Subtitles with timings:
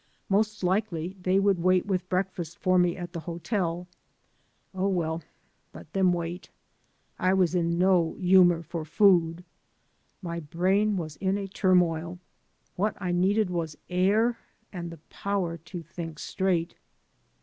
[0.29, 3.87] Most likely they would wait with breakfaist for me at the hotel;
[4.73, 5.21] oh, well,
[5.75, 6.49] let them wait.
[7.19, 9.43] I was in no humor for food.
[10.23, 12.17] My brain was in a turmoil.
[12.75, 14.39] What I needed was air
[14.73, 16.73] and the powe^ to think straight.